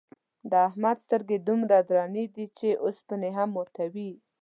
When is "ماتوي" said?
3.55-4.11